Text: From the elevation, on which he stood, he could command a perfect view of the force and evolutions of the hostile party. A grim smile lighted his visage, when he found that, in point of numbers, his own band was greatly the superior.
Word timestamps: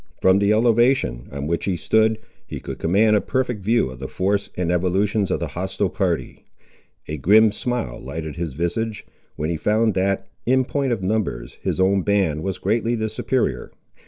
From 0.19 0.39
the 0.39 0.51
elevation, 0.51 1.27
on 1.31 1.45
which 1.45 1.65
he 1.65 1.75
stood, 1.75 2.17
he 2.47 2.59
could 2.59 2.79
command 2.79 3.15
a 3.15 3.21
perfect 3.21 3.63
view 3.63 3.91
of 3.91 3.99
the 3.99 4.07
force 4.07 4.49
and 4.57 4.71
evolutions 4.71 5.29
of 5.29 5.39
the 5.39 5.49
hostile 5.49 5.89
party. 5.91 6.43
A 7.07 7.17
grim 7.17 7.51
smile 7.51 8.01
lighted 8.01 8.35
his 8.35 8.55
visage, 8.55 9.05
when 9.35 9.51
he 9.51 9.57
found 9.57 9.93
that, 9.93 10.27
in 10.43 10.65
point 10.65 10.91
of 10.91 11.03
numbers, 11.03 11.59
his 11.61 11.79
own 11.79 12.01
band 12.01 12.41
was 12.41 12.57
greatly 12.57 12.95
the 12.95 13.11
superior. 13.11 13.71